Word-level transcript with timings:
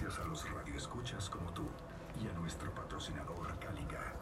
gracias 0.00 0.24
a 0.24 0.28
los 0.28 0.48
radioescuchas 0.50 1.28
como 1.28 1.50
tú 1.50 1.64
y 2.22 2.28
a 2.28 2.32
nuestro 2.38 2.72
patrocinador 2.72 3.58
Calica, 3.58 4.12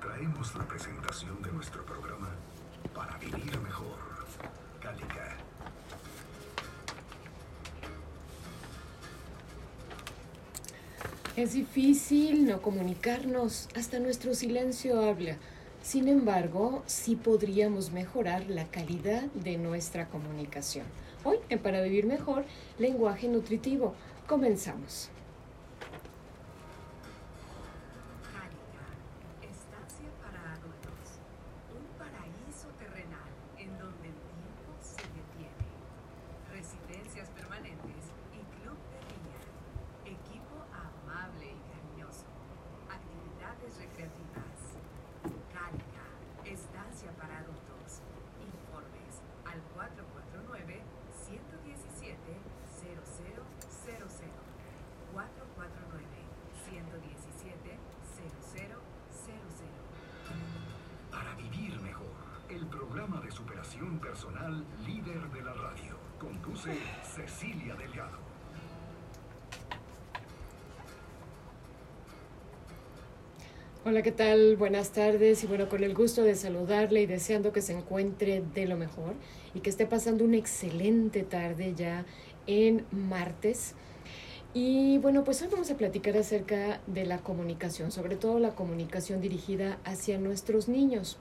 traemos 0.00 0.54
la 0.54 0.66
presentación 0.66 1.42
de 1.42 1.52
nuestro 1.52 1.84
programa 1.84 2.30
Para 2.94 3.18
Vivir 3.18 3.58
Mejor. 3.60 3.98
Calica. 4.80 5.36
Es 11.36 11.52
difícil 11.52 12.46
no 12.46 12.62
comunicarnos, 12.62 13.68
hasta 13.76 13.98
nuestro 13.98 14.34
silencio 14.34 15.02
habla. 15.02 15.36
Sin 15.82 16.08
embargo, 16.08 16.82
sí 16.86 17.16
podríamos 17.16 17.90
mejorar 17.90 18.48
la 18.48 18.64
calidad 18.66 19.24
de 19.34 19.58
nuestra 19.58 20.08
comunicación. 20.08 20.86
Hoy, 21.24 21.36
en 21.50 21.58
Para 21.58 21.82
Vivir 21.82 22.06
Mejor, 22.06 22.46
lenguaje 22.78 23.28
nutritivo. 23.28 23.94
Comenzamos. 24.30 25.10
Personal 64.20 64.64
líder 64.86 65.30
de 65.32 65.40
la 65.40 65.54
radio. 65.54 65.96
Conduce 66.18 66.70
Cecilia 67.02 67.74
Delgado. 67.74 68.18
Hola, 73.86 74.02
¿qué 74.02 74.12
tal? 74.12 74.56
Buenas 74.56 74.90
tardes 74.90 75.42
y 75.42 75.46
bueno, 75.46 75.70
con 75.70 75.82
el 75.84 75.94
gusto 75.94 76.22
de 76.22 76.34
saludarle 76.34 77.00
y 77.00 77.06
deseando 77.06 77.54
que 77.54 77.62
se 77.62 77.72
encuentre 77.72 78.42
de 78.54 78.66
lo 78.66 78.76
mejor 78.76 79.14
y 79.54 79.60
que 79.60 79.70
esté 79.70 79.86
pasando 79.86 80.24
una 80.24 80.36
excelente 80.36 81.22
tarde 81.22 81.74
ya 81.74 82.04
en 82.46 82.84
martes. 82.90 83.74
Y 84.52 84.98
bueno, 84.98 85.24
pues 85.24 85.40
hoy 85.40 85.48
vamos 85.50 85.70
a 85.70 85.78
platicar 85.78 86.18
acerca 86.18 86.82
de 86.86 87.06
la 87.06 87.18
comunicación, 87.18 87.90
sobre 87.90 88.16
todo 88.16 88.38
la 88.38 88.54
comunicación 88.54 89.22
dirigida 89.22 89.78
hacia 89.84 90.18
nuestros 90.18 90.68
niños. 90.68 91.16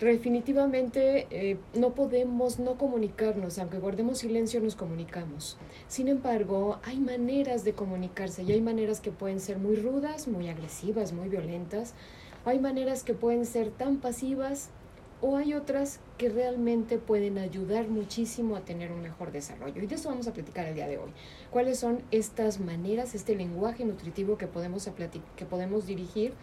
Definitivamente 0.00 1.26
eh, 1.30 1.56
no 1.74 1.92
podemos 1.92 2.60
no 2.60 2.78
comunicarnos, 2.78 3.58
aunque 3.58 3.78
guardemos 3.78 4.18
silencio 4.18 4.60
nos 4.60 4.76
comunicamos. 4.76 5.56
Sin 5.88 6.06
embargo, 6.06 6.78
hay 6.84 7.00
maneras 7.00 7.64
de 7.64 7.72
comunicarse 7.72 8.44
y 8.44 8.52
hay 8.52 8.60
maneras 8.60 9.00
que 9.00 9.10
pueden 9.10 9.40
ser 9.40 9.58
muy 9.58 9.74
rudas, 9.74 10.28
muy 10.28 10.48
agresivas, 10.48 11.12
muy 11.12 11.28
violentas. 11.28 11.94
Hay 12.44 12.60
maneras 12.60 13.02
que 13.02 13.12
pueden 13.12 13.44
ser 13.44 13.70
tan 13.70 13.96
pasivas 13.96 14.70
o 15.20 15.36
hay 15.36 15.54
otras 15.54 15.98
que 16.16 16.28
realmente 16.28 16.98
pueden 16.98 17.36
ayudar 17.36 17.88
muchísimo 17.88 18.54
a 18.54 18.60
tener 18.60 18.92
un 18.92 19.02
mejor 19.02 19.32
desarrollo. 19.32 19.82
Y 19.82 19.86
de 19.88 19.96
eso 19.96 20.10
vamos 20.10 20.28
a 20.28 20.32
platicar 20.32 20.66
el 20.66 20.76
día 20.76 20.86
de 20.86 20.98
hoy. 20.98 21.10
¿Cuáles 21.50 21.80
son 21.80 22.02
estas 22.12 22.60
maneras, 22.60 23.16
este 23.16 23.34
lenguaje 23.34 23.84
nutritivo 23.84 24.38
que 24.38 24.46
podemos, 24.46 24.88
que 25.34 25.44
podemos 25.44 25.86
dirigir 25.86 26.34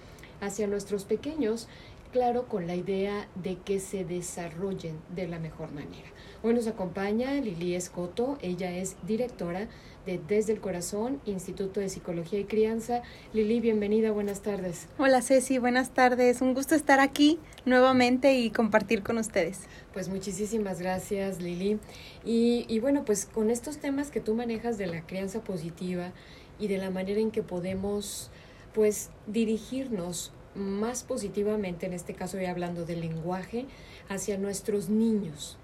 hacia 0.42 0.67
nuestros 0.67 1.06
pequeños 1.06 1.70
claro, 2.16 2.47
con 2.47 2.66
la 2.66 2.75
idea 2.75 3.27
de 3.35 3.58
que 3.58 3.81
se 3.81 4.05
desarrollen 4.05 4.98
de 5.14 5.27
la 5.27 5.37
mejor 5.37 5.73
manera. 5.73 6.08
Hoy 6.43 6.53
nos 6.53 6.65
acompaña 6.65 7.33
Lili 7.33 7.76
Escoto, 7.76 8.37
ella 8.42 8.71
es 8.71 8.95
directora 9.05 9.67
de 10.05 10.17
Desde 10.26 10.53
el 10.53 10.61
Corazón, 10.61 11.20
Instituto 11.26 11.81
de 11.81 11.89
Psicología 11.89 12.39
y 12.39 12.45
Crianza. 12.45 13.02
Lili, 13.33 13.59
bienvenida, 13.59 14.11
buenas 14.11 14.42
tardes. 14.42 14.87
Hola 14.98 15.21
Ceci, 15.21 15.58
buenas 15.58 15.89
tardes. 15.89 16.39
Un 16.39 16.53
gusto 16.53 16.73
estar 16.73 17.02
aquí 17.02 17.37
nuevamente 17.65 18.33
y 18.36 18.49
compartir 18.49 19.03
con 19.03 19.17
ustedes. 19.17 19.64
Pues 19.92 20.08
muchísimas 20.08 20.80
gracias 20.80 21.42
Lili. 21.42 21.80
Y, 22.23 22.65
y 22.70 22.80
bueno, 22.80 23.03
pues 23.03 23.26
con 23.26 23.49
estos 23.49 23.80
temas 23.80 24.09
que 24.09 24.21
tú 24.21 24.36
manejas 24.36 24.77
de 24.77 24.87
la 24.87 25.05
crianza 25.05 25.43
positiva 25.43 26.14
y 26.59 26.70
de 26.70 26.77
la 26.77 26.92
manera 26.92 27.20
en 27.20 27.32
que 27.32 27.43
podemos 27.43 28.32
pues 28.73 29.09
dirigirnos 29.27 30.32
más 30.55 31.04
positivamente, 31.04 31.86
en 31.86 31.93
este 31.93 32.14
caso 32.14 32.39
ya 32.39 32.52
hablando 32.52 32.86
del 32.86 33.02
lenguaje, 33.02 33.66
hacia 34.10 34.38
nuestros 34.38 34.89
niños. 34.89 35.58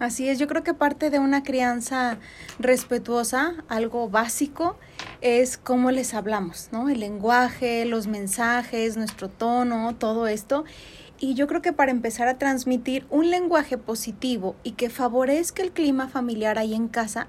Así 0.00 0.30
es, 0.30 0.38
yo 0.38 0.48
creo 0.48 0.62
que 0.64 0.72
parte 0.72 1.10
de 1.10 1.18
una 1.18 1.42
crianza 1.42 2.18
respetuosa, 2.58 3.56
algo 3.68 4.08
básico, 4.08 4.76
es 5.20 5.58
cómo 5.58 5.90
les 5.90 6.14
hablamos, 6.14 6.70
¿no? 6.72 6.88
El 6.88 7.00
lenguaje, 7.00 7.84
los 7.84 8.06
mensajes, 8.06 8.96
nuestro 8.96 9.28
tono, 9.28 9.94
todo 9.96 10.26
esto. 10.26 10.64
Y 11.18 11.34
yo 11.34 11.46
creo 11.46 11.60
que 11.60 11.74
para 11.74 11.90
empezar 11.90 12.28
a 12.28 12.38
transmitir 12.38 13.04
un 13.10 13.30
lenguaje 13.30 13.76
positivo 13.76 14.56
y 14.62 14.72
que 14.72 14.88
favorezca 14.88 15.62
el 15.62 15.70
clima 15.70 16.08
familiar 16.08 16.58
ahí 16.58 16.72
en 16.72 16.88
casa, 16.88 17.26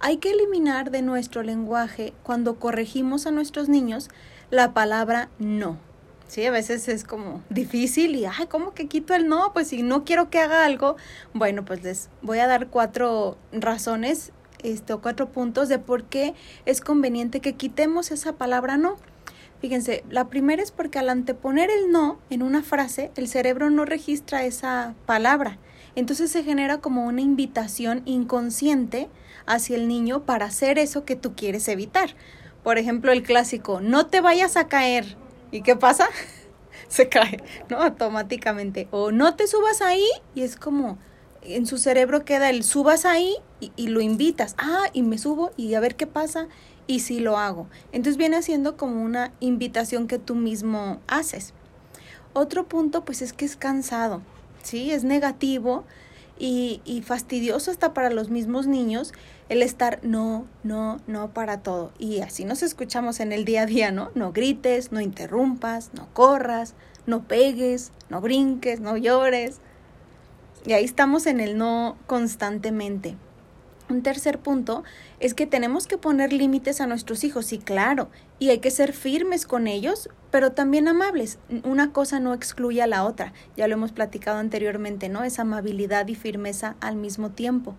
hay 0.00 0.16
que 0.16 0.30
eliminar 0.30 0.90
de 0.90 1.02
nuestro 1.02 1.42
lenguaje, 1.42 2.14
cuando 2.22 2.58
corregimos 2.58 3.26
a 3.26 3.30
nuestros 3.30 3.68
niños, 3.68 4.08
la 4.50 4.72
palabra 4.72 5.28
no. 5.38 5.85
Sí, 6.28 6.44
a 6.44 6.50
veces 6.50 6.88
es 6.88 7.04
como 7.04 7.42
difícil 7.50 8.16
y, 8.16 8.24
ay, 8.24 8.46
¿cómo 8.48 8.74
que 8.74 8.88
quito 8.88 9.14
el 9.14 9.28
no? 9.28 9.52
Pues 9.52 9.68
si 9.68 9.82
no 9.82 10.04
quiero 10.04 10.28
que 10.28 10.40
haga 10.40 10.64
algo, 10.64 10.96
bueno, 11.32 11.64
pues 11.64 11.82
les 11.84 12.10
voy 12.20 12.40
a 12.40 12.48
dar 12.48 12.66
cuatro 12.66 13.38
razones, 13.52 14.32
este, 14.62 14.92
o 14.92 15.00
cuatro 15.00 15.30
puntos 15.30 15.68
de 15.68 15.78
por 15.78 16.04
qué 16.04 16.34
es 16.64 16.80
conveniente 16.80 17.40
que 17.40 17.54
quitemos 17.54 18.10
esa 18.10 18.32
palabra 18.32 18.76
no. 18.76 18.96
Fíjense, 19.60 20.04
la 20.10 20.28
primera 20.28 20.62
es 20.62 20.72
porque 20.72 20.98
al 20.98 21.08
anteponer 21.08 21.70
el 21.70 21.90
no 21.90 22.18
en 22.28 22.42
una 22.42 22.62
frase, 22.62 23.10
el 23.16 23.28
cerebro 23.28 23.70
no 23.70 23.84
registra 23.84 24.44
esa 24.44 24.94
palabra. 25.06 25.58
Entonces 25.94 26.30
se 26.30 26.42
genera 26.42 26.78
como 26.78 27.06
una 27.06 27.22
invitación 27.22 28.02
inconsciente 28.04 29.08
hacia 29.46 29.76
el 29.76 29.88
niño 29.88 30.24
para 30.24 30.46
hacer 30.46 30.78
eso 30.78 31.04
que 31.04 31.16
tú 31.16 31.34
quieres 31.34 31.68
evitar. 31.68 32.10
Por 32.62 32.78
ejemplo, 32.78 33.12
el 33.12 33.22
clásico, 33.22 33.80
no 33.80 34.06
te 34.06 34.20
vayas 34.20 34.56
a 34.56 34.68
caer. 34.68 35.16
¿Y 35.50 35.62
qué 35.62 35.76
pasa? 35.76 36.08
Se 36.88 37.08
cae, 37.08 37.42
¿no? 37.68 37.78
Automáticamente. 37.78 38.88
O 38.90 39.10
no 39.10 39.34
te 39.34 39.46
subas 39.46 39.82
ahí 39.82 40.06
y 40.34 40.42
es 40.42 40.56
como 40.56 40.98
en 41.42 41.66
su 41.66 41.78
cerebro 41.78 42.24
queda 42.24 42.50
el 42.50 42.64
subas 42.64 43.04
ahí 43.04 43.36
y, 43.76 43.88
lo 43.88 44.00
invitas. 44.00 44.54
Ah, 44.58 44.86
y 44.92 45.02
me 45.02 45.18
subo 45.18 45.52
y 45.56 45.74
a 45.74 45.80
ver 45.80 45.96
qué 45.96 46.06
pasa 46.06 46.48
y 46.86 47.00
si 47.00 47.20
lo 47.20 47.38
hago. 47.38 47.68
Entonces 47.92 48.16
viene 48.16 48.42
siendo 48.42 48.76
como 48.76 49.02
una 49.02 49.32
invitación 49.40 50.06
que 50.06 50.18
tú 50.18 50.34
mismo 50.34 51.00
haces. 51.06 51.54
Otro 52.32 52.66
punto 52.68 53.04
pues 53.04 53.22
es 53.22 53.32
que 53.32 53.44
es 53.44 53.56
cansado, 53.56 54.22
¿sí? 54.62 54.90
Es 54.90 55.04
negativo 55.04 55.84
y, 56.38 56.82
y 56.84 57.02
fastidioso 57.02 57.70
hasta 57.70 57.94
para 57.94 58.10
los 58.10 58.28
mismos 58.28 58.66
niños 58.66 59.12
el 59.48 59.62
estar 59.62 60.00
no, 60.02 60.46
no, 60.64 61.00
no 61.06 61.30
para 61.30 61.62
todo. 61.62 61.92
Y 61.98 62.20
así 62.20 62.44
nos 62.44 62.62
escuchamos 62.62 63.20
en 63.20 63.32
el 63.32 63.44
día 63.44 63.62
a 63.62 63.66
día, 63.66 63.90
¿no? 63.90 64.10
No 64.14 64.32
grites, 64.32 64.92
no 64.92 65.00
interrumpas, 65.00 65.90
no 65.94 66.08
corras, 66.12 66.74
no 67.06 67.24
pegues, 67.24 67.92
no 68.08 68.20
brinques, 68.20 68.80
no 68.80 68.96
llores. 68.96 69.60
Y 70.64 70.72
ahí 70.72 70.84
estamos 70.84 71.26
en 71.26 71.40
el 71.40 71.56
no 71.56 71.96
constantemente. 72.06 73.16
Un 73.88 74.02
tercer 74.02 74.40
punto 74.40 74.82
es 75.20 75.32
que 75.34 75.46
tenemos 75.46 75.86
que 75.86 75.96
poner 75.96 76.32
límites 76.32 76.80
a 76.80 76.88
nuestros 76.88 77.22
hijos, 77.22 77.46
sí, 77.46 77.58
claro, 77.58 78.10
y 78.40 78.50
hay 78.50 78.58
que 78.58 78.72
ser 78.72 78.92
firmes 78.92 79.46
con 79.46 79.68
ellos, 79.68 80.08
pero 80.32 80.50
también 80.50 80.88
amables. 80.88 81.38
Una 81.62 81.92
cosa 81.92 82.18
no 82.18 82.34
excluye 82.34 82.82
a 82.82 82.88
la 82.88 83.04
otra, 83.04 83.32
ya 83.56 83.68
lo 83.68 83.74
hemos 83.74 83.92
platicado 83.92 84.38
anteriormente, 84.38 85.08
¿no? 85.08 85.22
Esa 85.22 85.42
amabilidad 85.42 86.08
y 86.08 86.16
firmeza 86.16 86.74
al 86.80 86.96
mismo 86.96 87.30
tiempo. 87.30 87.76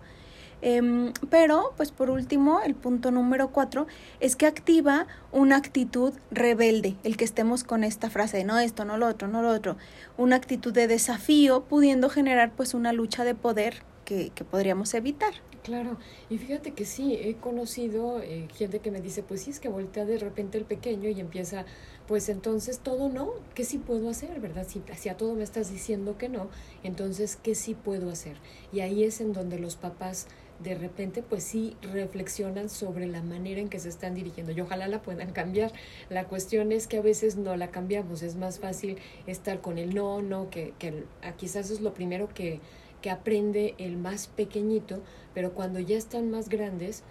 Em, 0.60 1.12
pero, 1.30 1.72
pues 1.76 1.92
por 1.92 2.10
último, 2.10 2.60
el 2.64 2.74
punto 2.74 3.10
número 3.10 3.48
cuatro 3.50 3.86
es 4.20 4.36
que 4.36 4.46
activa 4.46 5.06
una 5.32 5.56
actitud 5.56 6.12
rebelde, 6.30 6.96
el 7.04 7.16
que 7.16 7.24
estemos 7.24 7.64
con 7.64 7.84
esta 7.84 8.10
frase 8.10 8.38
de 8.38 8.44
no 8.44 8.58
esto, 8.58 8.84
no 8.84 8.98
lo 8.98 9.06
otro, 9.06 9.28
no 9.28 9.42
lo 9.42 9.50
otro, 9.50 9.76
una 10.16 10.36
actitud 10.36 10.72
de 10.72 10.88
desafío, 10.88 11.64
pudiendo 11.64 12.08
generar 12.08 12.52
pues 12.56 12.74
una 12.74 12.92
lucha 12.92 13.24
de 13.24 13.34
poder 13.34 13.82
que, 14.04 14.30
que 14.34 14.44
podríamos 14.44 14.94
evitar. 14.94 15.34
Claro, 15.68 15.98
y 16.30 16.38
fíjate 16.38 16.72
que 16.72 16.86
sí, 16.86 17.14
he 17.20 17.34
conocido 17.34 18.22
eh, 18.22 18.48
gente 18.54 18.78
que 18.78 18.90
me 18.90 19.02
dice, 19.02 19.22
pues 19.22 19.42
sí, 19.42 19.50
es 19.50 19.60
que 19.60 19.68
voltea 19.68 20.06
de 20.06 20.16
repente 20.16 20.56
el 20.56 20.64
pequeño 20.64 21.10
y 21.10 21.20
empieza, 21.20 21.66
pues 22.06 22.30
entonces 22.30 22.78
todo 22.78 23.10
no, 23.10 23.32
¿qué 23.54 23.64
sí 23.64 23.76
puedo 23.76 24.08
hacer, 24.08 24.40
verdad? 24.40 24.66
Si, 24.66 24.82
si 24.96 25.10
a 25.10 25.16
todo 25.18 25.34
me 25.34 25.42
estás 25.42 25.70
diciendo 25.70 26.16
que 26.16 26.30
no, 26.30 26.48
entonces, 26.84 27.36
¿qué 27.36 27.54
sí 27.54 27.74
puedo 27.74 28.08
hacer? 28.08 28.38
Y 28.72 28.80
ahí 28.80 29.04
es 29.04 29.20
en 29.20 29.34
donde 29.34 29.58
los 29.58 29.76
papás 29.76 30.26
de 30.62 30.74
repente 30.74 31.22
pues 31.22 31.44
sí 31.44 31.76
reflexionan 31.82 32.68
sobre 32.68 33.06
la 33.06 33.22
manera 33.22 33.60
en 33.60 33.68
que 33.68 33.78
se 33.78 33.88
están 33.88 34.14
dirigiendo 34.14 34.52
y 34.52 34.60
ojalá 34.60 34.88
la 34.88 35.02
puedan 35.02 35.32
cambiar. 35.32 35.72
La 36.10 36.24
cuestión 36.24 36.72
es 36.72 36.86
que 36.86 36.98
a 36.98 37.02
veces 37.02 37.36
no 37.36 37.56
la 37.56 37.70
cambiamos, 37.70 38.22
es 38.22 38.36
más 38.36 38.58
fácil 38.58 38.98
estar 39.26 39.60
con 39.60 39.78
el 39.78 39.94
no, 39.94 40.22
no, 40.22 40.50
que, 40.50 40.74
que 40.78 41.04
ah, 41.22 41.32
quizás 41.32 41.70
es 41.70 41.80
lo 41.80 41.94
primero 41.94 42.28
que, 42.28 42.60
que 43.02 43.10
aprende 43.10 43.74
el 43.78 43.96
más 43.96 44.26
pequeñito, 44.26 45.00
pero 45.34 45.52
cuando 45.52 45.78
ya 45.80 45.96
están 45.96 46.30
más 46.30 46.48
grandes, 46.48 47.04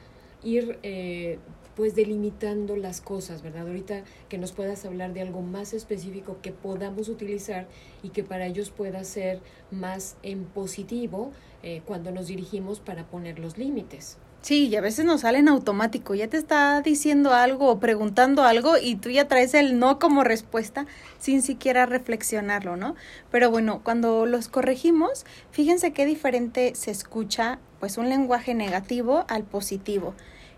ir 0.44 0.80
eh, 0.84 1.40
pues 1.78 1.94
delimitando 1.94 2.76
las 2.76 3.02
cosas, 3.02 3.44
¿verdad? 3.44 3.68
Ahorita 3.68 4.04
que 4.30 4.40
nos 4.40 4.52
puedas 4.52 4.84
hablar 4.84 5.14
de 5.14 5.22
algo 5.22 5.44
más 5.44 5.74
específico 5.74 6.38
que 6.42 6.52
podamos 6.52 7.08
utilizar 7.08 7.68
y 8.02 8.10
que 8.10 8.24
para 8.24 8.48
ellos 8.48 8.72
pueda 8.72 9.04
ser 9.04 9.42
más 9.70 10.18
en 10.24 10.46
positivo 10.46 11.32
eh, 11.62 11.84
cuando 11.86 12.10
nos 12.10 12.28
dirigimos 12.28 12.80
para 12.80 13.06
poner 13.06 13.38
los 13.38 13.60
límites. 13.60 14.18
Sí, 14.42 14.70
y 14.70 14.76
a 14.76 14.82
veces 14.82 15.06
nos 15.06 15.22
sale 15.22 15.38
en 15.38 15.50
automático, 15.50 16.16
ya 16.16 16.28
te 16.28 16.38
está 16.38 16.82
diciendo 16.82 17.34
algo 17.34 17.70
o 17.70 17.80
preguntando 17.80 18.44
algo 18.44 18.78
y 18.82 18.96
tú 18.96 19.12
ya 19.12 19.28
traes 19.28 19.54
el 19.54 19.78
no 19.78 20.00
como 20.00 20.24
respuesta 20.24 20.88
sin 21.20 21.44
siquiera 21.44 21.86
reflexionarlo, 21.86 22.76
¿no? 22.76 22.96
Pero 23.30 23.52
bueno, 23.52 23.82
cuando 23.84 24.26
los 24.26 24.48
corregimos, 24.48 25.26
fíjense 25.52 25.94
qué 25.94 26.08
diferente 26.08 26.74
se 26.74 26.90
escucha 26.90 27.60
pues 27.80 28.00
un 28.00 28.10
lenguaje 28.10 28.56
negativo 28.56 29.26
al 29.28 29.44
positivo. 29.44 30.16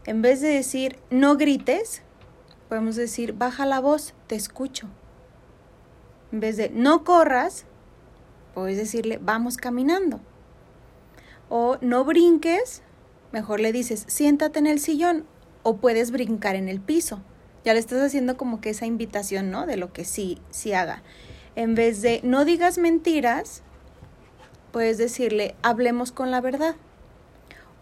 En 0.10 0.24
vez 0.24 0.42
de 0.42 0.48
decir 0.48 0.98
no 1.12 1.38
grites, 1.38 2.02
podemos 2.68 2.96
decir 2.96 3.34
baja 3.34 3.68
la 3.68 3.80
voz, 3.80 4.16
te 4.26 4.34
escucho. 4.34 4.88
En 6.32 6.40
vez 6.40 6.58
de 6.58 6.72
no 6.72 7.04
corras, 7.04 7.66
puedes 8.56 8.76
decirle 8.76 9.20
vamos 9.22 9.58
caminando. 9.58 10.20
O 11.48 11.78
no 11.82 12.06
brinques, 12.06 12.82
mejor 13.32 13.60
le 13.60 13.72
dices 13.72 14.06
siéntate 14.08 14.58
en 14.58 14.66
el 14.66 14.80
sillón 14.80 15.28
o 15.62 15.78
puedes 15.78 16.10
brincar 16.10 16.56
en 16.56 16.70
el 16.70 16.80
piso. 16.80 17.22
Ya 17.64 17.76
le 17.76 17.80
estás 17.80 18.02
haciendo 18.02 18.36
como 18.36 18.62
que 18.62 18.72
esa 18.72 18.88
invitación, 18.88 19.52
¿no? 19.52 19.68
De 19.68 19.78
lo 19.78 19.94
que 19.94 20.06
sí, 20.06 20.40
sí 20.50 20.74
haga. 20.74 21.04
En 21.56 21.76
vez 21.76 22.02
de 22.02 22.20
no 22.24 22.46
digas 22.46 22.80
mentiras, 22.80 23.62
puedes 24.72 24.98
decirle 24.98 25.56
hablemos 25.62 26.12
con 26.12 26.32
la 26.32 26.42
verdad. 26.42 26.78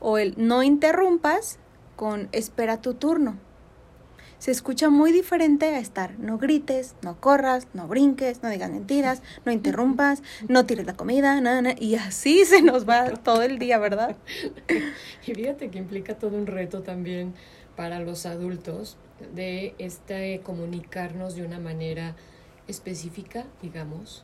O 0.01 0.17
el 0.17 0.33
no 0.35 0.61
interrumpas, 0.61 1.57
con 1.97 2.29
espera 2.31 2.81
tu 2.81 2.93
turno. 2.93 3.37
Se 4.37 4.51
escucha 4.51 4.89
muy 4.89 5.11
diferente 5.11 5.65
a 5.65 5.79
estar 5.79 6.17
no 6.19 6.37
grites, 6.37 6.95
no 7.01 7.19
corras, 7.19 7.67
no 7.73 7.87
brinques, 7.87 8.43
no 8.43 8.49
digas 8.49 8.69
mentiras, 8.69 9.23
no 9.45 9.51
interrumpas, 9.51 10.21
no 10.47 10.65
tires 10.67 10.85
la 10.85 10.93
comida, 10.93 11.41
nada, 11.41 11.73
y 11.77 11.95
así 11.95 12.45
se 12.45 12.61
nos 12.61 12.87
va 12.87 13.09
todo 13.15 13.41
el 13.41 13.59
día, 13.59 13.79
¿verdad? 13.79 14.15
Y 15.27 15.33
fíjate 15.33 15.69
que 15.69 15.79
implica 15.79 16.17
todo 16.17 16.37
un 16.37 16.47
reto 16.47 16.83
también 16.83 17.33
para 17.75 17.99
los 17.99 18.25
adultos 18.25 18.95
de 19.33 19.73
este 19.79 20.39
comunicarnos 20.41 21.35
de 21.35 21.43
una 21.43 21.59
manera 21.59 22.15
específica, 22.67 23.45
digamos, 23.61 24.23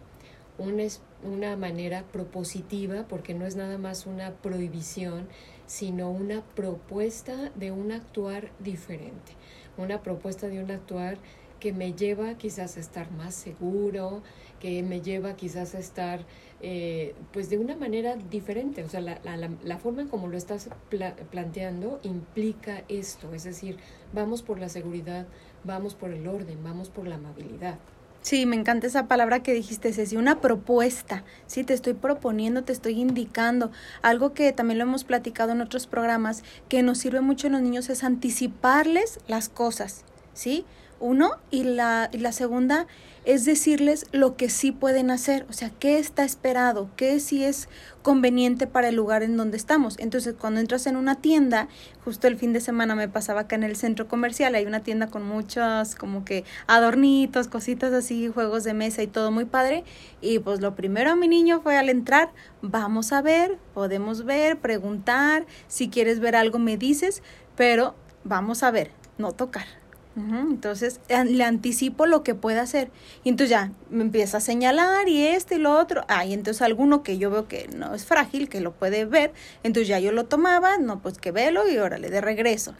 una, 0.58 0.84
una 1.24 1.58
manera 1.58 2.04
propositiva, 2.12 3.06
porque 3.10 3.34
no 3.34 3.46
es 3.46 3.56
nada 3.56 3.78
más 3.78 4.06
una 4.06 4.31
prohibición, 4.31 5.28
sino 5.65 6.10
una 6.12 6.42
propuesta 6.42 7.51
de 7.56 7.71
un 7.71 7.92
actuar 7.92 8.51
diferente, 8.60 9.33
una 9.77 10.01
propuesta 10.01 10.48
de 10.48 10.63
un 10.63 10.71
actuar 10.71 11.18
que 11.60 11.71
me 11.71 11.94
lleva 11.94 12.33
quizás 12.38 12.75
a 12.75 12.81
estar 12.81 13.10
más 13.12 13.33
seguro, 13.33 14.21
que 14.60 14.83
me 14.83 15.00
lleva 15.00 15.38
quizás 15.38 15.75
a 15.75 15.80
estar 15.80 16.25
eh, 16.62 17.15
pues 17.31 17.50
de 17.50 17.57
una 17.57 17.77
manera 17.77 18.18
diferente. 18.18 18.83
O 18.83 18.89
sea, 18.89 19.00
la, 19.00 19.21
la, 19.24 19.50
la 19.63 19.77
forma 19.77 20.01
en 20.01 20.10
como 20.10 20.27
lo 20.27 20.36
estás 20.36 20.69
pla 20.89 21.15
planteando 21.31 22.01
implica 22.04 22.83
esto, 22.89 23.33
es 23.33 23.45
decir, 23.45 23.77
vamos 24.13 24.42
por 24.44 24.59
la 24.59 24.68
seguridad, 24.68 25.25
vamos 25.63 25.95
por 25.95 26.12
el 26.12 26.27
orden, 26.27 26.62
vamos 26.63 26.89
por 26.89 27.07
la 27.07 27.16
amabilidad. 27.16 27.80
Sí, 28.24 28.46
me 28.46 28.56
encanta 28.56 28.88
esa 28.88 29.08
palabra 29.10 29.44
que 29.44 29.54
dijiste, 29.54 29.92
Ceci, 29.92 30.16
una 30.16 30.40
propuesta. 30.40 31.25
Sí, 31.46 31.66
te 31.66 31.74
estoy 31.74 31.94
proponiendo, 31.94 32.64
te 32.64 32.72
estoy 32.72 33.02
indicando. 33.02 33.70
Algo 34.02 34.34
que 34.34 34.54
también 34.54 34.78
lo 34.78 34.86
hemos 34.86 35.04
platicado 35.04 35.52
en 35.52 35.60
otros 35.60 35.88
programas, 35.88 36.42
que 36.70 36.84
nos 36.84 37.00
sirve 37.00 37.20
mucho 37.20 37.48
en 37.48 37.54
los 37.54 37.62
niños 37.62 37.90
es 37.90 38.06
anticiparles 38.06 39.20
las 39.28 39.50
cosas, 39.50 40.06
¿sí? 40.34 40.66
Uno, 41.00 41.31
y 41.51 41.63
la, 41.63 42.10
y 42.12 42.18
la 42.18 42.31
segunda 42.31 42.88
es 43.25 43.45
decirles 43.45 44.06
lo 44.12 44.36
que 44.36 44.50
sí 44.50 44.72
pueden 44.72 45.10
hacer, 45.10 45.45
o 45.50 45.54
sea, 45.54 45.72
qué 45.80 45.98
está 45.98 46.24
esperado, 46.25 46.90
qué 46.98 47.19
sí 47.19 47.44
es 47.44 47.69
conveniente 48.01 48.68
para 48.68 48.90
el 48.90 48.95
lugar 48.95 49.24
en 49.24 49.38
donde 49.38 49.56
estamos. 49.56 49.98
Entonces, 49.98 50.36
cuando 50.38 50.60
entras 50.60 50.88
en 50.88 50.98
una 50.98 51.16
tienda, 51.16 51.69
justo 52.04 52.28
el 52.28 52.38
fin 52.38 52.51
de 52.51 52.60
semana 52.60 52.95
me 52.95 53.07
pasaba 53.07 53.42
acá 53.42 53.56
en 53.56 53.63
el 53.63 53.78
centro 53.78 54.07
comercial, 54.10 54.56
hay 54.56 54.66
una 54.66 54.81
tienda 54.81 55.07
con 55.07 55.25
muchos 55.25 55.95
como 55.95 56.25
que 56.25 56.44
adornitos, 56.68 57.48
cositas 57.48 57.94
así, 57.94 58.28
juegos 58.28 58.66
de 58.66 58.74
mesa 58.74 59.04
y 59.04 59.07
todo 59.07 59.31
muy 59.31 59.45
padre. 59.45 59.86
Y 60.19 60.40
pues 60.40 60.60
lo 60.60 60.75
primero 60.75 61.12
a 61.12 61.16
mi 61.16 61.30
niño 61.30 61.62
fue 61.62 61.78
al 61.78 61.90
entrar, 61.90 62.31
vamos 62.62 63.13
a 63.13 63.22
ver, 63.22 63.57
podemos 63.74 64.25
ver, 64.25 64.60
preguntar, 64.60 65.45
si 65.68 65.90
quieres 65.90 66.19
ver 66.19 66.36
algo 66.36 66.60
me 66.60 66.78
dices, 66.78 67.24
pero 67.56 67.95
vamos 68.25 68.63
a 68.63 68.72
ver, 68.72 68.92
no 69.18 69.31
tocar. 69.31 69.82
Entonces 70.15 71.00
le 71.10 71.44
anticipo 71.44 72.06
lo 72.06 72.24
que 72.24 72.36
puede 72.36 72.60
hacer. 72.60 72.92
Y 73.24 73.30
entonces 73.30 73.50
ya 73.50 73.71
me 73.89 74.04
empieza 74.04 74.38
a 74.38 74.42
señalar 74.42 75.10
y 75.10 75.25
este 75.25 75.56
y 75.56 75.57
lo 75.57 75.77
otro. 75.77 76.06
Ah, 76.07 76.25
y 76.25 76.33
entonces 76.33 76.62
alguno 76.62 77.01
que 77.01 77.18
yo 77.18 77.31
veo 77.31 77.48
que 77.48 77.68
no 77.75 77.95
es 77.95 78.06
frágil, 78.06 78.48
que 78.48 78.62
lo 78.62 78.74
puede 78.74 79.06
ver. 79.06 79.33
Entonces 79.63 79.88
ya 79.88 80.00
yo 80.00 80.12
lo 80.12 80.25
tomaba, 80.25 80.77
no, 80.77 81.01
pues 81.01 81.18
que 81.18 81.31
velo 81.31 81.68
y 81.68 81.77
órale, 81.77 82.10
de 82.10 82.21
regreso. 82.21 82.75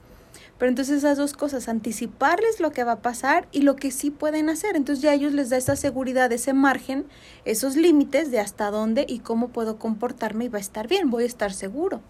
Pero 0.60 0.70
entonces 0.70 1.00
esas 1.00 1.18
dos 1.18 1.34
cosas, 1.34 1.68
anticiparles 1.68 2.60
lo 2.60 2.72
que 2.72 2.84
va 2.84 2.94
a 2.94 3.02
pasar 3.02 3.48
y 3.52 3.64
lo 3.64 3.76
que 3.76 3.90
sí 3.90 4.12
pueden 4.12 4.50
hacer. 4.50 4.76
Entonces 4.76 5.02
ya 5.02 5.14
ellos 5.14 5.34
les 5.34 5.50
da 5.50 5.58
esa 5.58 5.76
seguridad, 5.76 6.32
ese 6.32 6.54
margen, 6.54 7.06
esos 7.46 7.76
límites 7.76 8.30
de 8.30 8.40
hasta 8.40 8.70
dónde 8.70 9.06
y 9.10 9.20
cómo 9.20 9.48
puedo 9.48 9.78
comportarme 9.78 10.46
y 10.46 10.50
va 10.50 10.60
a 10.60 10.62
estar 10.62 10.88
bien, 10.88 11.10
voy 11.10 11.24
a 11.24 11.28
estar 11.28 11.52
seguro. 11.52 12.02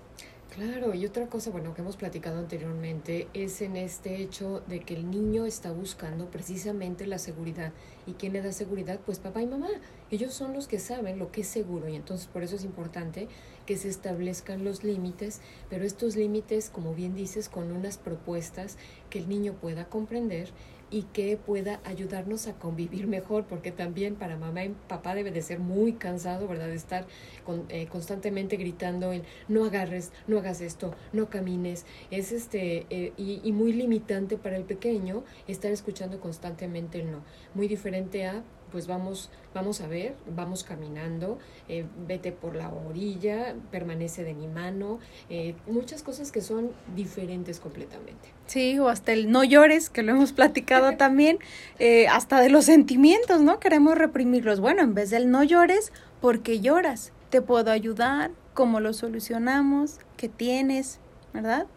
Claro, 0.56 0.94
y 0.94 1.04
otra 1.08 1.26
cosa, 1.26 1.50
bueno, 1.50 1.74
que 1.74 1.82
hemos 1.82 1.98
platicado 1.98 2.38
anteriormente, 2.38 3.28
es 3.34 3.60
en 3.64 3.76
este 3.76 4.18
hecho 4.18 4.62
de 4.68 4.82
que 4.82 4.94
el 4.94 5.10
niño 5.10 5.48
está 5.48 5.72
buscando 5.72 6.30
precisamente 6.30 7.08
la 7.08 7.18
seguridad. 7.18 7.74
¿Y 8.06 8.14
quién 8.14 8.34
le 8.34 8.44
da 8.44 8.52
seguridad? 8.52 9.00
Pues 9.04 9.18
papá 9.18 9.42
y 9.42 9.48
mamá. 9.48 9.70
Ellos 10.12 10.36
son 10.36 10.54
los 10.54 10.68
que 10.68 10.78
saben 10.78 11.18
lo 11.18 11.32
que 11.32 11.42
es 11.42 11.48
seguro 11.48 11.88
y 11.90 11.96
entonces 11.96 12.28
por 12.28 12.44
eso 12.44 12.56
es 12.56 12.66
importante 12.66 13.30
que 13.66 13.78
se 13.78 13.90
establezcan 13.90 14.64
los 14.64 14.84
límites, 14.84 15.42
pero 15.72 15.86
estos 15.86 16.16
límites, 16.16 16.70
como 16.70 16.94
bien 16.94 17.16
dices, 17.16 17.50
con 17.50 17.72
unas 17.72 17.98
propuestas 17.98 18.78
que 19.10 19.18
el 19.18 19.30
niño 19.30 19.54
pueda 19.54 19.86
comprender 19.86 20.50
y 20.94 21.02
que 21.12 21.38
pueda 21.38 21.82
ayudarnos 21.86 22.46
a 22.46 22.54
convivir 22.54 23.08
mejor, 23.08 23.46
porque 23.46 23.72
también 23.72 24.14
para 24.14 24.38
mamá 24.38 24.64
y 24.64 24.76
papá 24.88 25.16
debe 25.16 25.32
de 25.32 25.42
ser 25.42 25.58
muy 25.58 25.94
cansado, 25.94 26.48
¿verdad? 26.48 26.68
De 26.68 26.76
estar 26.76 27.08
con, 27.44 27.66
eh, 27.70 27.88
constantemente 27.88 28.58
gritando 28.58 29.12
el 29.12 29.24
no 29.48 29.66
agarres, 29.66 30.12
no 30.28 30.38
hagas 30.38 30.62
esto, 30.62 30.94
no 31.12 31.32
camines. 31.32 31.88
Es 32.12 32.32
este, 32.32 32.86
eh, 32.92 33.12
y, 33.18 33.42
y 33.44 33.52
muy 33.54 33.74
limitante 33.74 34.38
para 34.38 34.56
el 34.56 34.66
pequeño 34.66 35.24
estar 35.48 35.72
escuchando 35.72 36.20
constantemente 36.20 37.00
el 37.00 37.12
no. 37.12 37.24
Muy 37.56 37.68
diferente 37.68 38.28
a 38.28 38.44
pues 38.74 38.88
vamos, 38.88 39.30
vamos 39.54 39.82
a 39.82 39.88
ver, 39.88 40.16
vamos 40.36 40.64
caminando, 40.64 41.38
eh, 41.70 41.86
vete 42.08 42.32
por 42.32 42.56
la 42.56 42.70
orilla, 42.70 43.54
permanece 43.70 44.24
de 44.24 44.34
mi 44.34 44.48
mano, 44.48 45.00
eh, 45.30 45.54
muchas 45.68 46.02
cosas 46.02 46.32
que 46.32 46.42
son 46.42 46.72
diferentes 46.96 47.60
completamente. 47.60 48.34
Sí, 48.48 48.80
o 48.80 48.90
hasta 48.90 49.14
el 49.14 49.30
no 49.32 49.44
llores, 49.44 49.92
que 49.92 50.02
lo 50.02 50.14
hemos 50.14 50.34
platicado 50.34 50.98
también, 50.98 51.38
eh, 51.78 52.08
hasta 52.08 52.42
de 52.42 52.50
los 52.50 52.66
sentimientos, 52.66 53.42
¿no? 53.42 53.60
Queremos 53.60 53.96
reprimirlos. 53.96 54.60
Bueno, 54.60 54.82
en 54.82 54.96
vez 54.96 55.12
del 55.12 55.30
no 55.30 55.44
llores, 55.44 55.94
¿por 56.20 56.42
qué 56.42 56.60
lloras? 56.60 57.14
Te 57.30 57.44
puedo 57.44 57.70
ayudar, 57.70 58.32
cómo 58.56 58.80
lo 58.80 58.94
solucionamos, 58.94 60.00
qué 60.18 60.30
tienes, 60.30 61.00
¿verdad? 61.32 61.68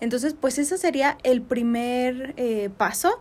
Entonces, 0.00 0.34
pues 0.38 0.58
ese 0.58 0.76
sería 0.76 1.16
el 1.22 1.40
primer 1.40 2.34
eh, 2.36 2.70
paso 2.76 3.18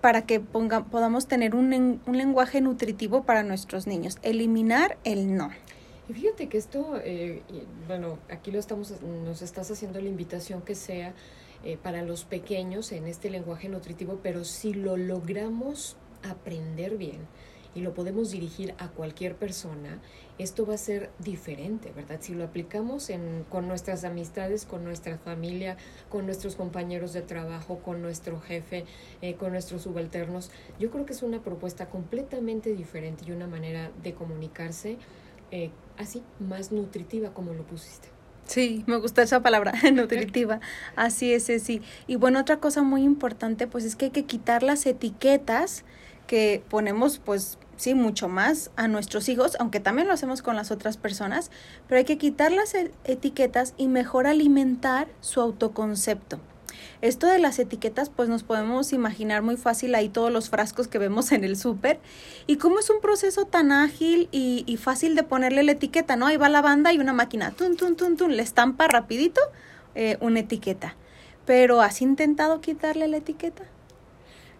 para 0.00 0.22
que 0.22 0.40
ponga, 0.40 0.84
podamos 0.84 1.26
tener 1.26 1.54
un, 1.54 2.00
un, 2.06 2.16
lenguaje 2.18 2.60
nutritivo 2.60 3.22
para 3.24 3.42
nuestros 3.42 3.86
niños. 3.86 4.18
Eliminar 4.22 4.96
el 5.04 5.36
no. 5.36 5.50
Y 6.08 6.12
fíjate 6.12 6.48
que 6.48 6.58
esto, 6.58 7.00
eh, 7.04 7.42
bueno, 7.86 8.18
aquí 8.30 8.50
lo 8.50 8.58
estamos, 8.58 9.00
nos 9.02 9.42
estás 9.42 9.70
haciendo 9.70 10.00
la 10.00 10.08
invitación 10.08 10.62
que 10.62 10.74
sea 10.74 11.14
eh, 11.62 11.78
para 11.80 12.02
los 12.02 12.24
pequeños 12.24 12.90
en 12.90 13.06
este 13.06 13.30
lenguaje 13.30 13.68
nutritivo, 13.68 14.18
pero 14.22 14.44
si 14.44 14.74
lo 14.74 14.96
logramos 14.96 15.96
aprender 16.28 16.96
bien, 16.96 17.20
y 17.74 17.80
lo 17.80 17.94
podemos 17.94 18.30
dirigir 18.30 18.74
a 18.78 18.88
cualquier 18.88 19.36
persona, 19.36 20.00
esto 20.38 20.66
va 20.66 20.74
a 20.74 20.78
ser 20.78 21.10
diferente, 21.18 21.92
¿verdad? 21.94 22.18
Si 22.20 22.34
lo 22.34 22.44
aplicamos 22.44 23.10
en, 23.10 23.44
con 23.48 23.68
nuestras 23.68 24.04
amistades, 24.04 24.64
con 24.64 24.84
nuestra 24.84 25.18
familia, 25.18 25.76
con 26.08 26.26
nuestros 26.26 26.56
compañeros 26.56 27.12
de 27.12 27.22
trabajo, 27.22 27.78
con 27.78 28.02
nuestro 28.02 28.40
jefe, 28.40 28.84
eh, 29.22 29.34
con 29.34 29.52
nuestros 29.52 29.82
subalternos, 29.82 30.50
yo 30.78 30.90
creo 30.90 31.06
que 31.06 31.12
es 31.12 31.22
una 31.22 31.42
propuesta 31.42 31.90
completamente 31.90 32.72
diferente 32.74 33.24
y 33.26 33.32
una 33.32 33.46
manera 33.46 33.90
de 34.02 34.14
comunicarse 34.14 34.96
eh, 35.50 35.70
así, 35.98 36.22
más 36.38 36.72
nutritiva 36.72 37.34
como 37.34 37.52
lo 37.52 37.64
pusiste. 37.64 38.08
Sí, 38.44 38.82
me 38.86 38.96
gusta 38.96 39.22
esa 39.22 39.42
palabra, 39.42 39.72
nutritiva. 39.92 40.60
Así 40.96 41.32
es, 41.32 41.44
sí. 41.62 41.82
Y 42.06 42.16
bueno, 42.16 42.40
otra 42.40 42.58
cosa 42.58 42.82
muy 42.82 43.02
importante, 43.04 43.66
pues 43.66 43.84
es 43.84 43.94
que 43.94 44.06
hay 44.06 44.10
que 44.10 44.24
quitar 44.24 44.62
las 44.62 44.86
etiquetas 44.86 45.84
que 46.30 46.62
ponemos, 46.68 47.18
pues 47.18 47.58
sí, 47.76 47.96
mucho 47.96 48.28
más 48.28 48.70
a 48.76 48.86
nuestros 48.86 49.28
hijos, 49.28 49.56
aunque 49.58 49.80
también 49.80 50.06
lo 50.06 50.14
hacemos 50.14 50.42
con 50.42 50.54
las 50.54 50.70
otras 50.70 50.96
personas, 50.96 51.50
pero 51.88 51.98
hay 51.98 52.04
que 52.04 52.18
quitar 52.18 52.52
las 52.52 52.72
etiquetas 53.02 53.74
y 53.76 53.88
mejor 53.88 54.28
alimentar 54.28 55.08
su 55.20 55.40
autoconcepto. 55.40 56.38
Esto 57.00 57.26
de 57.26 57.40
las 57.40 57.58
etiquetas, 57.58 58.10
pues 58.10 58.28
nos 58.28 58.44
podemos 58.44 58.92
imaginar 58.92 59.42
muy 59.42 59.56
fácil 59.56 59.92
ahí 59.96 60.08
todos 60.08 60.30
los 60.30 60.50
frascos 60.50 60.86
que 60.86 60.98
vemos 60.98 61.32
en 61.32 61.42
el 61.42 61.56
súper. 61.56 61.98
Y 62.46 62.58
cómo 62.58 62.78
es 62.78 62.90
un 62.90 63.00
proceso 63.00 63.46
tan 63.46 63.72
ágil 63.72 64.28
y, 64.30 64.62
y, 64.68 64.76
fácil 64.76 65.16
de 65.16 65.24
ponerle 65.24 65.64
la 65.64 65.72
etiqueta, 65.72 66.14
¿no? 66.14 66.28
Ahí 66.28 66.36
va 66.36 66.48
la 66.48 66.62
banda 66.62 66.92
y 66.92 66.98
una 66.98 67.12
máquina, 67.12 67.50
tun, 67.50 67.76
tun, 67.76 67.96
tun, 67.96 68.16
tun, 68.16 68.36
le 68.36 68.42
estampa 68.44 68.86
rapidito 68.86 69.40
eh, 69.96 70.16
una 70.20 70.38
etiqueta. 70.38 70.94
Pero 71.44 71.80
¿has 71.80 72.00
intentado 72.02 72.60
quitarle 72.60 73.08
la 73.08 73.16
etiqueta? 73.16 73.64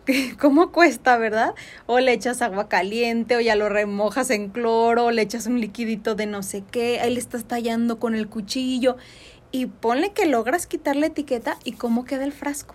¿Cómo 0.41 0.73
cuesta, 0.73 1.17
verdad? 1.19 1.55
O 1.87 1.99
le 1.99 2.13
echas 2.13 2.43
agua 2.43 2.69
caliente, 2.69 3.37
o 3.37 3.41
ya 3.41 3.57
lo 3.57 3.69
remojas 3.69 4.31
en 4.31 4.49
cloro, 4.49 5.07
o 5.07 5.11
le 5.11 5.23
echas 5.23 5.47
un 5.47 5.61
liquidito 5.61 6.15
de 6.15 6.27
no 6.27 6.43
sé 6.43 6.65
qué, 6.71 7.01
ahí 7.01 7.13
le 7.13 7.21
estás 7.21 7.45
tallando 7.45 7.99
con 7.99 8.15
el 8.15 8.29
cuchillo 8.29 8.97
y 9.53 9.67
ponle 9.67 10.13
que 10.13 10.27
logras 10.27 10.67
quitar 10.67 10.97
la 10.97 11.07
etiqueta 11.07 11.59
y 11.65 11.73
cómo 11.73 12.05
queda 12.05 12.25
el 12.25 12.33
frasco. 12.33 12.75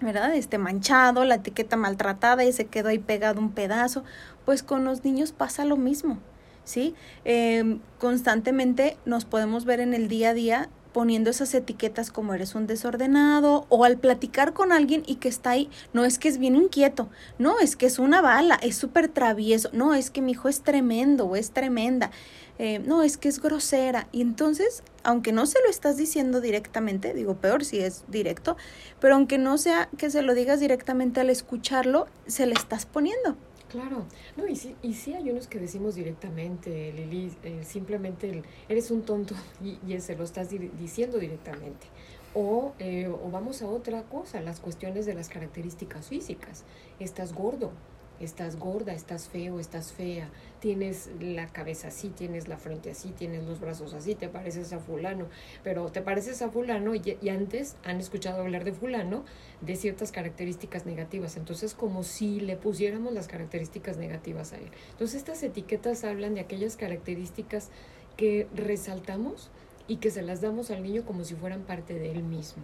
¿Verdad? 0.00 0.34
Este 0.34 0.58
manchado, 0.58 1.24
la 1.24 1.36
etiqueta 1.36 1.76
maltratada 1.76 2.44
y 2.44 2.52
se 2.52 2.66
quedó 2.66 2.88
ahí 2.88 2.98
pegado 2.98 3.40
un 3.40 3.52
pedazo. 3.52 4.02
Pues 4.44 4.64
con 4.64 4.84
los 4.84 5.04
niños 5.04 5.30
pasa 5.30 5.64
lo 5.64 5.76
mismo, 5.76 6.18
¿sí? 6.64 6.96
Eh, 7.24 7.78
constantemente 7.98 8.96
nos 9.04 9.24
podemos 9.24 9.64
ver 9.64 9.78
en 9.78 9.94
el 9.94 10.08
día 10.08 10.30
a 10.30 10.34
día 10.34 10.68
poniendo 10.92 11.30
esas 11.30 11.54
etiquetas 11.54 12.10
como 12.10 12.34
eres 12.34 12.54
un 12.54 12.66
desordenado 12.66 13.66
o 13.68 13.84
al 13.84 13.98
platicar 13.98 14.52
con 14.52 14.72
alguien 14.72 15.02
y 15.06 15.16
que 15.16 15.28
está 15.28 15.50
ahí, 15.50 15.70
no 15.92 16.04
es 16.04 16.18
que 16.18 16.28
es 16.28 16.38
bien 16.38 16.56
inquieto, 16.56 17.08
no, 17.38 17.58
es 17.58 17.76
que 17.76 17.86
es 17.86 17.98
una 17.98 18.20
bala, 18.20 18.58
es 18.62 18.76
súper 18.76 19.08
travieso, 19.08 19.70
no, 19.72 19.94
es 19.94 20.10
que 20.10 20.22
mi 20.22 20.32
hijo 20.32 20.48
es 20.48 20.62
tremendo 20.62 21.26
o 21.26 21.36
es 21.36 21.50
tremenda, 21.50 22.10
eh, 22.58 22.78
no, 22.78 23.02
es 23.02 23.16
que 23.16 23.28
es 23.28 23.40
grosera. 23.40 24.08
Y 24.12 24.20
entonces, 24.20 24.82
aunque 25.02 25.32
no 25.32 25.46
se 25.46 25.58
lo 25.64 25.70
estás 25.70 25.96
diciendo 25.96 26.40
directamente, 26.40 27.14
digo 27.14 27.34
peor 27.34 27.64
si 27.64 27.80
es 27.80 28.04
directo, 28.08 28.56
pero 29.00 29.14
aunque 29.14 29.38
no 29.38 29.58
sea 29.58 29.88
que 29.98 30.10
se 30.10 30.22
lo 30.22 30.34
digas 30.34 30.60
directamente 30.60 31.20
al 31.20 31.30
escucharlo, 31.30 32.06
se 32.26 32.46
le 32.46 32.54
estás 32.54 32.86
poniendo. 32.86 33.36
Claro, 33.72 34.04
no, 34.36 34.46
y 34.46 34.54
sí, 34.54 34.76
y 34.82 34.92
sí 34.92 35.14
hay 35.14 35.30
unos 35.30 35.46
que 35.46 35.58
decimos 35.58 35.94
directamente, 35.94 36.92
Lili, 36.92 37.32
eh, 37.42 37.64
simplemente 37.64 38.28
el, 38.28 38.44
eres 38.68 38.90
un 38.90 39.00
tonto 39.00 39.34
y, 39.64 39.78
y, 39.90 39.98
se 40.02 40.14
lo 40.14 40.24
estás 40.24 40.50
di 40.50 40.58
diciendo 40.58 41.18
directamente. 41.18 41.86
O, 42.34 42.74
eh, 42.78 43.08
o 43.08 43.30
vamos 43.30 43.62
a 43.62 43.68
otra 43.68 44.02
cosa, 44.02 44.42
las 44.42 44.60
cuestiones 44.60 45.06
de 45.06 45.14
las 45.14 45.30
características 45.30 46.08
físicas. 46.08 46.64
Estás 47.00 47.32
gordo, 47.32 47.72
estás 48.20 48.58
gorda, 48.58 48.92
estás 48.92 49.28
feo, 49.28 49.58
estás 49.58 49.92
fea, 49.92 50.28
tienes 50.60 51.10
la 51.20 51.48
cabeza 51.48 51.88
así, 51.88 52.08
tienes 52.08 52.48
la 52.48 52.56
frente 52.56 52.90
así, 52.90 53.10
tienes 53.10 53.44
los 53.44 53.60
brazos 53.60 53.94
así, 53.94 54.14
te 54.14 54.28
pareces 54.28 54.72
a 54.72 54.78
fulano, 54.78 55.26
pero 55.64 55.90
te 55.90 56.02
pareces 56.02 56.42
a 56.42 56.50
fulano 56.50 56.94
y, 56.94 57.28
antes 57.28 57.76
han 57.84 57.98
escuchado 57.98 58.42
hablar 58.42 58.64
de 58.64 58.72
fulano 58.72 59.24
de 59.60 59.76
ciertas 59.76 60.12
características 60.12 60.86
negativas, 60.86 61.36
entonces 61.36 61.74
como 61.74 62.02
si 62.02 62.40
le 62.40 62.56
pusiéramos 62.56 63.12
las 63.12 63.28
características 63.28 63.96
negativas 63.96 64.52
a 64.52 64.56
él. 64.56 64.70
Entonces 64.92 65.16
estas 65.16 65.42
etiquetas 65.42 66.04
hablan 66.04 66.34
de 66.34 66.40
aquellas 66.40 66.76
características 66.76 67.70
que 68.16 68.46
resaltamos 68.54 69.50
y 69.88 69.96
que 69.96 70.10
se 70.10 70.22
las 70.22 70.40
damos 70.40 70.70
al 70.70 70.82
niño 70.82 71.04
como 71.04 71.24
si 71.24 71.34
fueran 71.34 71.62
parte 71.62 71.94
de 71.94 72.12
él 72.12 72.22
mismo. 72.22 72.62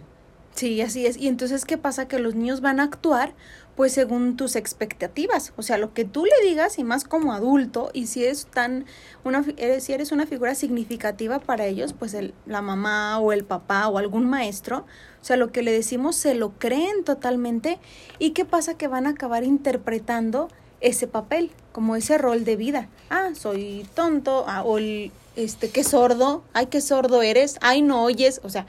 Sí, 0.55 0.81
así 0.81 1.05
es. 1.05 1.17
Y 1.17 1.27
entonces, 1.27 1.65
¿qué 1.65 1.77
pasa? 1.77 2.07
Que 2.07 2.19
los 2.19 2.35
niños 2.35 2.61
van 2.61 2.79
a 2.79 2.83
actuar 2.83 3.33
pues 3.79 3.93
según 3.93 4.35
tus 4.35 4.57
expectativas, 4.57 5.53
o 5.55 5.61
sea, 5.61 5.77
lo 5.77 5.93
que 5.93 6.03
tú 6.03 6.25
le 6.25 6.49
digas 6.49 6.79
y 6.79 6.83
más 6.83 7.05
como 7.05 7.31
adulto, 7.31 7.91
y 7.93 8.07
si 8.07 8.25
eres 8.25 8.45
tan 8.45 8.83
una 9.23 9.41
si 9.79 9.93
eres 9.93 10.11
una 10.11 10.25
figura 10.25 10.53
significativa 10.53 11.39
para 11.39 11.65
ellos, 11.65 11.93
pues 11.93 12.13
el, 12.13 12.33
la 12.45 12.61
mamá 12.61 13.19
o 13.19 13.31
el 13.31 13.45
papá 13.45 13.87
o 13.87 13.97
algún 13.97 14.29
maestro, 14.29 14.79
o 14.79 15.23
sea, 15.23 15.37
lo 15.37 15.53
que 15.53 15.63
le 15.63 15.71
decimos 15.71 16.17
se 16.17 16.33
lo 16.33 16.49
creen 16.59 17.05
totalmente 17.05 17.79
y 18.17 18.31
qué 18.31 18.43
pasa 18.43 18.73
que 18.73 18.89
van 18.89 19.07
a 19.07 19.11
acabar 19.11 19.45
interpretando 19.45 20.49
ese 20.81 21.07
papel, 21.07 21.49
como 21.71 21.95
ese 21.95 22.17
rol 22.17 22.43
de 22.43 22.57
vida. 22.57 22.89
Ah, 23.09 23.29
soy 23.33 23.87
tonto, 23.95 24.43
ah, 24.45 24.63
o 24.63 24.77
el, 24.77 25.13
este, 25.37 25.69
qué 25.69 25.85
sordo, 25.85 26.43
ay, 26.51 26.65
qué 26.65 26.81
sordo 26.81 27.21
eres, 27.21 27.55
ay, 27.61 27.81
no 27.81 28.03
oyes, 28.03 28.41
o 28.43 28.49
sea, 28.49 28.65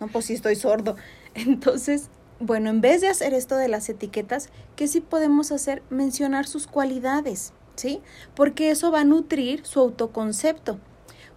no, 0.00 0.08
pues 0.08 0.26
sí 0.26 0.34
estoy 0.34 0.56
sordo. 0.56 0.96
Entonces, 1.34 2.08
bueno, 2.38 2.70
en 2.70 2.80
vez 2.80 3.00
de 3.00 3.08
hacer 3.08 3.34
esto 3.34 3.56
de 3.56 3.68
las 3.68 3.88
etiquetas, 3.88 4.48
¿qué 4.76 4.88
sí 4.88 5.00
podemos 5.00 5.52
hacer? 5.52 5.82
Mencionar 5.90 6.46
sus 6.46 6.66
cualidades, 6.66 7.52
¿sí? 7.76 8.00
Porque 8.34 8.70
eso 8.70 8.90
va 8.90 9.00
a 9.00 9.04
nutrir 9.04 9.66
su 9.66 9.80
autoconcepto. 9.80 10.78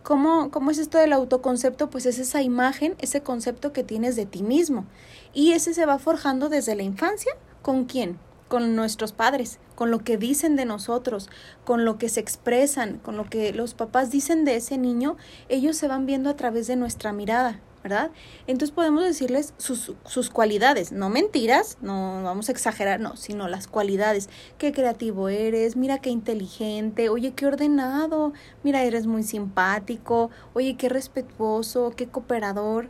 ¿Cómo, 0.02 0.52
¿Cómo 0.52 0.72
es 0.72 0.80
esto 0.80 0.98
del 0.98 1.14
autoconcepto? 1.14 1.90
Pues 1.90 2.06
es 2.06 2.20
esa 2.20 2.42
imagen, 2.42 2.96
ese 3.00 3.22
concepto 3.22 3.72
que 3.72 3.84
tienes 3.84 4.16
de 4.16 4.26
ti 4.26 4.44
mismo. 4.44 4.86
Y 5.34 5.54
ese 5.54 5.74
se 5.74 5.86
va 5.86 6.00
forjando 6.00 6.50
desde 6.50 6.76
la 6.76 6.84
infancia. 6.84 7.34
¿Con 7.62 7.86
quién? 7.86 8.20
Con 8.50 8.76
nuestros 8.76 9.14
padres, 9.14 9.60
con 9.76 9.92
lo 9.92 10.00
que 10.00 10.18
dicen 10.18 10.56
de 10.56 10.66
nosotros, 10.66 11.30
con 11.64 11.86
lo 11.86 11.98
que 11.98 12.10
se 12.10 12.20
expresan, 12.20 13.00
con 13.00 13.16
lo 13.16 13.30
que 13.30 13.54
los 13.54 13.74
papás 13.74 14.12
dicen 14.12 14.44
de 14.44 14.58
ese 14.58 14.78
niño, 14.78 15.16
ellos 15.48 15.78
se 15.78 15.88
van 15.88 16.06
viendo 16.06 16.30
a 16.30 16.36
través 16.36 16.68
de 16.68 16.76
nuestra 16.76 17.14
mirada, 17.14 17.62
¿verdad? 17.84 18.12
Entonces 18.48 18.74
podemos 18.74 19.04
decirles 19.04 19.54
sus, 19.58 19.94
sus 20.06 20.30
cualidades, 20.30 20.92
no 20.92 21.10
mentiras, 21.10 21.78
no 21.82 22.22
vamos 22.24 22.48
a 22.48 22.54
exagerar, 22.54 23.00
no, 23.00 23.18
sino 23.18 23.48
las 23.50 23.68
cualidades. 23.68 24.30
Qué 24.58 24.72
creativo 24.72 25.28
eres, 25.28 25.76
mira 25.76 26.00
qué 26.00 26.10
inteligente, 26.10 27.10
oye, 27.10 27.34
qué 27.34 27.46
ordenado, 27.46 28.34
mira, 28.64 28.84
eres 28.84 29.06
muy 29.06 29.24
simpático, 29.24 30.32
oye, 30.54 30.78
qué 30.78 30.88
respetuoso, 30.88 31.92
qué 31.96 32.08
cooperador. 32.08 32.90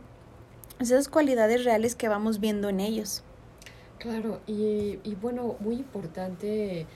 Esas 0.78 1.08
cualidades 1.08 1.64
reales 1.64 1.96
que 1.96 2.08
vamos 2.08 2.40
viendo 2.40 2.68
en 2.68 2.80
ellos. 2.80 3.24
Claro, 3.98 4.40
y, 4.46 4.98
y 5.02 5.16
bueno, 5.20 5.56
muy 5.60 5.76
importante 5.76 6.86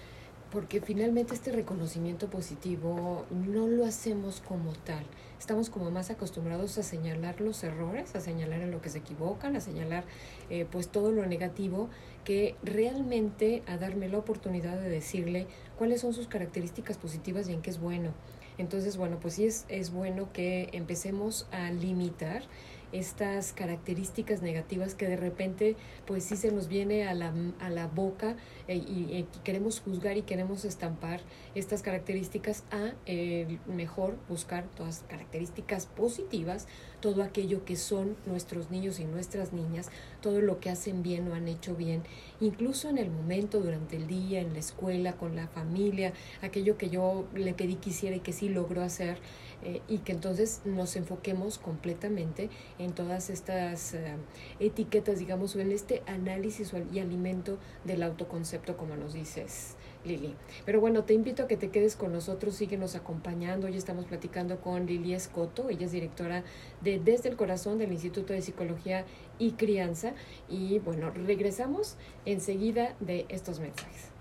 porque 0.50 0.80
finalmente 0.80 1.34
este 1.34 1.52
reconocimiento 1.52 2.28
positivo 2.28 3.26
no 3.30 3.66
lo 3.66 3.84
hacemos 3.84 4.40
como 4.40 4.72
tal. 4.72 5.04
Estamos 5.38 5.70
como 5.70 5.90
más 5.90 6.10
acostumbrados 6.10 6.78
a 6.78 6.82
señalar 6.82 7.40
los 7.40 7.62
errores, 7.62 8.14
a 8.16 8.20
señalar 8.20 8.62
en 8.62 8.70
lo 8.70 8.80
que 8.80 8.88
se 8.88 8.98
equivocan, 8.98 9.56
a 9.56 9.60
señalar 9.60 10.04
eh, 10.48 10.66
pues 10.70 10.88
todo 10.88 11.12
lo 11.12 11.26
negativo, 11.26 11.88
que 12.24 12.56
realmente 12.62 13.62
a 13.66 13.76
darme 13.76 14.08
la 14.08 14.18
oportunidad 14.18 14.80
de 14.80 14.88
decirle 14.88 15.46
cuáles 15.76 16.00
son 16.00 16.14
sus 16.14 16.28
características 16.28 16.96
positivas 16.96 17.48
y 17.48 17.52
en 17.52 17.62
qué 17.62 17.70
es 17.70 17.78
bueno. 17.78 18.12
Entonces, 18.56 18.96
bueno, 18.96 19.18
pues 19.20 19.34
sí 19.34 19.46
es, 19.46 19.64
es 19.68 19.92
bueno 19.92 20.32
que 20.32 20.70
empecemos 20.72 21.46
a 21.52 21.70
limitar 21.70 22.42
estas 22.92 23.52
características 23.52 24.42
negativas 24.42 24.94
que 24.94 25.08
de 25.08 25.16
repente 25.16 25.76
pues 26.06 26.24
sí 26.24 26.36
se 26.36 26.52
nos 26.52 26.68
viene 26.68 27.06
a 27.06 27.14
la, 27.14 27.32
a 27.60 27.70
la 27.70 27.86
boca 27.86 28.36
eh, 28.66 28.76
y, 28.76 29.16
y, 29.16 29.28
queremos 29.44 29.80
juzgar 29.80 30.16
y 30.16 30.22
queremos 30.22 30.64
estampar 30.64 31.20
estas 31.54 31.82
características 31.82 32.64
a 32.70 32.92
eh, 33.06 33.58
mejor 33.66 34.16
buscar 34.28 34.66
todas 34.76 35.04
características 35.08 35.86
positivas, 35.86 36.66
todo 37.00 37.22
aquello 37.22 37.64
que 37.64 37.76
son 37.76 38.16
nuestros 38.26 38.70
niños 38.70 39.00
y 39.00 39.04
nuestras 39.04 39.52
niñas, 39.52 39.88
todo 40.20 40.40
lo 40.40 40.60
que 40.60 40.70
hacen 40.70 41.02
bien 41.02 41.30
o 41.30 41.34
han 41.34 41.48
hecho 41.48 41.74
bien, 41.74 42.02
incluso 42.40 42.88
en 42.88 42.98
el 42.98 43.10
momento, 43.10 43.60
durante 43.60 43.96
el 43.96 44.06
día, 44.06 44.40
en 44.40 44.52
la 44.52 44.58
escuela, 44.58 45.12
con 45.12 45.36
la 45.36 45.48
familia, 45.48 46.12
aquello 46.42 46.76
que 46.76 46.90
yo 46.90 47.26
le 47.34 47.54
pedí 47.54 47.76
que 47.76 47.90
hiciera 47.90 48.16
y 48.16 48.20
que 48.20 48.32
sí 48.32 48.48
logró 48.48 48.82
hacer 48.82 49.18
eh, 49.64 49.82
y 49.88 49.98
que 49.98 50.12
entonces 50.12 50.62
nos 50.64 50.94
enfoquemos 50.94 51.58
completamente 51.58 52.48
en 52.78 52.92
todas 52.92 53.30
estas 53.30 53.94
uh, 53.94 54.64
etiquetas, 54.64 55.18
digamos, 55.18 55.56
o 55.56 55.60
en 55.60 55.72
este 55.72 56.02
análisis 56.06 56.72
y 56.92 56.98
alimento 57.00 57.58
del 57.84 58.02
autoconcepto, 58.02 58.76
como 58.76 58.96
nos 58.96 59.14
dices. 59.14 59.76
Lili. 60.04 60.34
Pero 60.64 60.80
bueno, 60.80 61.04
te 61.04 61.14
invito 61.14 61.42
a 61.42 61.48
que 61.48 61.56
te 61.56 61.70
quedes 61.70 61.96
con 61.96 62.12
nosotros, 62.12 62.54
síguenos 62.54 62.94
acompañando. 62.94 63.66
Hoy 63.66 63.76
estamos 63.76 64.06
platicando 64.06 64.60
con 64.60 64.86
Lili 64.86 65.12
Escoto, 65.12 65.68
ella 65.68 65.86
es 65.86 65.92
directora 65.92 66.44
de 66.80 67.00
Desde 67.00 67.28
el 67.28 67.36
Corazón 67.36 67.78
del 67.78 67.92
Instituto 67.92 68.32
de 68.32 68.42
Psicología 68.42 69.04
y 69.38 69.52
Crianza. 69.52 70.14
Y 70.48 70.78
bueno, 70.78 71.10
regresamos 71.10 71.96
enseguida 72.24 72.94
de 73.00 73.26
estos 73.28 73.58
mensajes. 73.60 74.17